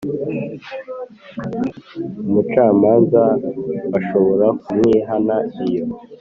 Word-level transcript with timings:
Umucamanza 2.25 3.23
bashobora 3.91 4.47
kumwihana 4.61 5.35
iyo 5.65 5.83